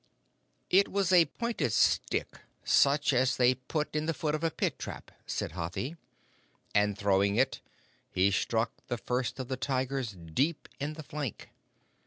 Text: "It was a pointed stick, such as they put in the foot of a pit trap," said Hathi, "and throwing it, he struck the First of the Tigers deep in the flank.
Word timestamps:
"It 0.71 0.87
was 0.91 1.13
a 1.13 1.25
pointed 1.25 1.71
stick, 1.73 2.39
such 2.63 3.13
as 3.13 3.37
they 3.37 3.53
put 3.53 3.95
in 3.95 4.07
the 4.07 4.15
foot 4.15 4.33
of 4.33 4.43
a 4.43 4.49
pit 4.49 4.79
trap," 4.79 5.11
said 5.27 5.51
Hathi, 5.51 5.95
"and 6.73 6.97
throwing 6.97 7.35
it, 7.35 7.61
he 8.09 8.31
struck 8.31 8.71
the 8.87 8.97
First 8.97 9.37
of 9.39 9.47
the 9.47 9.57
Tigers 9.57 10.13
deep 10.13 10.67
in 10.79 10.93
the 10.93 11.03
flank. 11.03 11.49